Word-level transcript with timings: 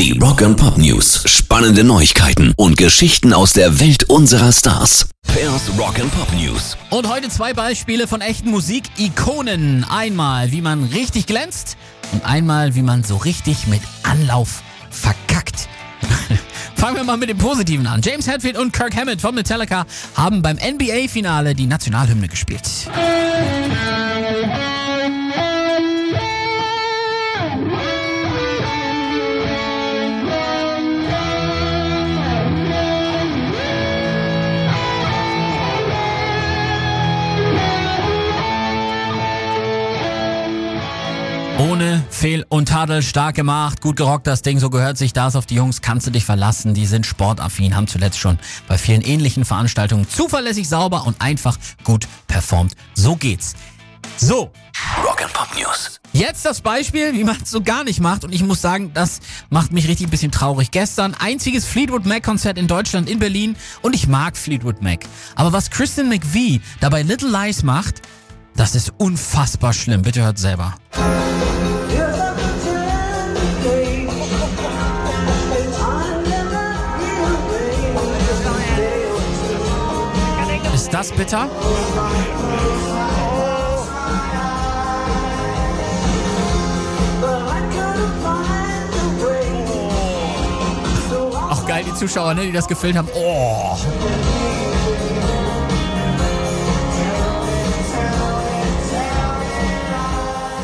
Die 0.00 0.18
Rock 0.18 0.40
and 0.40 0.56
Pop 0.56 0.78
News. 0.78 1.24
Spannende 1.26 1.84
Neuigkeiten 1.84 2.54
und 2.56 2.78
Geschichten 2.78 3.34
aus 3.34 3.52
der 3.52 3.80
Welt 3.80 4.04
unserer 4.04 4.50
Stars. 4.50 5.10
Pairs 5.26 5.70
Rock 5.78 6.00
and 6.00 6.10
Pop 6.14 6.32
News. 6.32 6.74
Und 6.88 7.06
heute 7.06 7.28
zwei 7.28 7.52
Beispiele 7.52 8.08
von 8.08 8.22
echten 8.22 8.50
Musikikonen. 8.50 9.84
Einmal, 9.84 10.52
wie 10.52 10.62
man 10.62 10.84
richtig 10.84 11.26
glänzt 11.26 11.76
und 12.12 12.24
einmal, 12.24 12.74
wie 12.74 12.80
man 12.80 13.04
so 13.04 13.18
richtig 13.18 13.66
mit 13.66 13.82
Anlauf 14.02 14.62
verkackt. 14.88 15.68
Fangen 16.76 16.96
wir 16.96 17.04
mal 17.04 17.18
mit 17.18 17.28
dem 17.28 17.36
Positiven 17.36 17.86
an. 17.86 18.00
James 18.02 18.26
Hetfield 18.26 18.56
und 18.56 18.72
Kirk 18.72 18.96
Hammett 18.96 19.20
von 19.20 19.34
Metallica 19.34 19.84
haben 20.14 20.40
beim 20.40 20.56
NBA-Finale 20.56 21.54
die 21.54 21.66
Nationalhymne 21.66 22.28
gespielt. 22.28 22.62
Ohne 41.60 42.02
Fehl 42.08 42.46
und 42.48 42.70
Tadel, 42.70 43.02
stark 43.02 43.34
gemacht, 43.34 43.82
gut 43.82 43.96
gerockt 43.96 44.26
das 44.26 44.40
Ding, 44.40 44.58
so 44.58 44.70
gehört 44.70 44.96
sich 44.96 45.12
das 45.12 45.36
auf 45.36 45.44
die 45.44 45.56
Jungs, 45.56 45.82
kannst 45.82 46.06
du 46.06 46.10
dich 46.10 46.24
verlassen, 46.24 46.72
die 46.72 46.86
sind 46.86 47.04
sportaffin, 47.04 47.76
haben 47.76 47.86
zuletzt 47.86 48.18
schon 48.18 48.38
bei 48.66 48.78
vielen 48.78 49.02
ähnlichen 49.02 49.44
Veranstaltungen 49.44 50.08
zuverlässig 50.08 50.70
sauber 50.70 51.06
und 51.06 51.20
einfach 51.20 51.58
gut 51.84 52.08
performt. 52.28 52.76
So 52.94 53.14
geht's. 53.14 53.56
So, 54.16 54.50
Rock 55.04 55.22
and 55.22 55.34
Pop 55.34 55.48
News. 55.54 56.00
Jetzt 56.14 56.46
das 56.46 56.62
Beispiel, 56.62 57.12
wie 57.12 57.24
man 57.24 57.36
es 57.42 57.50
so 57.50 57.60
gar 57.60 57.84
nicht 57.84 58.00
macht. 58.00 58.24
Und 58.24 58.34
ich 58.34 58.42
muss 58.42 58.62
sagen, 58.62 58.92
das 58.94 59.20
macht 59.50 59.70
mich 59.70 59.86
richtig 59.86 60.06
ein 60.06 60.10
bisschen 60.10 60.32
traurig. 60.32 60.70
Gestern 60.70 61.14
einziges 61.14 61.66
Fleetwood 61.66 62.06
Mac-Konzert 62.06 62.56
in 62.56 62.68
Deutschland, 62.68 63.08
in 63.08 63.18
Berlin. 63.18 63.54
Und 63.82 63.94
ich 63.94 64.08
mag 64.08 64.38
Fleetwood 64.38 64.80
Mac. 64.80 65.00
Aber 65.36 65.52
was 65.52 65.70
Kristen 65.70 66.08
McVie 66.08 66.62
dabei 66.80 67.02
Little 67.02 67.30
Lies 67.30 67.62
macht, 67.62 68.00
das 68.60 68.74
ist 68.74 68.92
unfassbar 68.98 69.72
schlimm. 69.72 70.02
Bitte 70.02 70.22
hört 70.22 70.38
selber. 70.38 70.74
Ist 80.74 80.92
das 80.92 81.10
bitter? 81.10 81.48
Auch 91.48 91.66
geil, 91.66 91.84
die 91.86 91.94
Zuschauer, 91.94 92.34
ne, 92.34 92.42
die 92.42 92.52
das 92.52 92.68
gefilmt 92.68 92.98
haben. 92.98 93.08
Oh. 93.14 93.78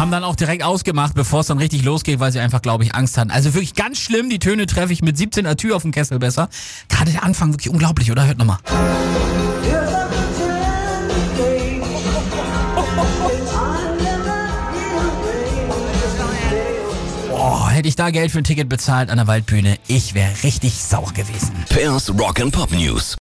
Haben 0.00 0.10
dann 0.10 0.24
auch 0.24 0.34
direkt 0.34 0.62
ausgemacht, 0.62 1.12
bevor 1.14 1.40
es 1.40 1.48
dann 1.48 1.58
richtig 1.58 1.84
losgeht, 1.84 2.20
weil 2.20 2.32
sie 2.32 2.40
einfach, 2.40 2.62
glaube 2.62 2.84
ich, 2.84 2.94
Angst 2.94 3.18
hatten. 3.18 3.30
Also 3.30 3.52
wirklich 3.52 3.74
ganz 3.74 3.98
schlimm. 3.98 4.30
Die 4.30 4.38
Töne 4.38 4.64
treffe 4.64 4.94
ich 4.94 5.02
mit 5.02 5.18
17 5.18 5.44
Atü 5.44 5.74
auf 5.74 5.82
dem 5.82 5.90
Kessel 5.90 6.18
besser. 6.18 6.48
Gerade 6.88 7.12
der 7.12 7.22
Anfang 7.22 7.52
wirklich 7.52 7.68
unglaublich, 7.68 8.10
oder? 8.10 8.26
Hört 8.26 8.38
nochmal. 8.38 8.56
Oh, 17.30 17.68
hätte 17.68 17.86
ich 17.86 17.94
da 17.94 18.08
Geld 18.08 18.30
für 18.30 18.38
ein 18.38 18.44
Ticket 18.44 18.70
bezahlt 18.70 19.10
an 19.10 19.18
der 19.18 19.26
Waldbühne, 19.26 19.76
ich 19.86 20.14
wäre 20.14 20.32
richtig 20.42 20.80
sauer 20.82 21.12
gewesen. 21.12 21.52
Pairs 21.68 22.10
Rock 22.18 22.40
and 22.40 22.52
Pop 22.52 22.72
News. 22.72 23.18